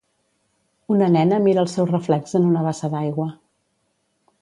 Una 0.95 1.09
nena 1.17 1.39
mira 1.45 1.63
el 1.65 1.71
seu 1.75 1.89
reflex 1.91 2.35
en 2.41 2.51
una 2.53 2.67
bassa 2.71 2.93
d'aigua. 2.97 3.33